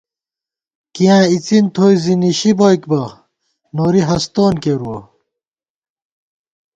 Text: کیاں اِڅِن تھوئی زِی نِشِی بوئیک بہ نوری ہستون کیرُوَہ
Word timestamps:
کیاں 0.93 1.23
اِڅِن 1.31 1.65
تھوئی 1.73 1.95
زِی 2.03 2.13
نِشِی 2.21 2.51
بوئیک 2.57 2.83
بہ 2.89 3.01
نوری 3.75 4.01
ہستون 4.07 4.53
کیرُوَہ 4.63 4.99